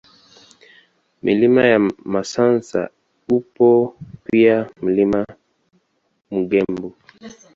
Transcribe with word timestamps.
Milima 1.23 1.61
ya 1.65 1.79
Misansa 2.05 2.89
upo 3.29 3.95
pia 4.23 4.69
Mlima 4.81 5.25
Mkegumba 6.31 6.97